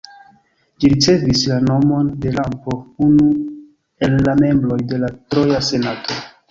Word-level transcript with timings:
Ĝi 0.83 0.89
ricevis 0.93 1.43
la 1.51 1.59
nomon 1.67 2.09
de 2.25 2.33
Lampo, 2.39 2.75
unu 3.11 3.29
el 4.07 4.21
la 4.29 4.39
membroj 4.45 4.83
de 4.93 5.05
la 5.07 5.17
troja 5.31 5.67
senato. 5.75 6.23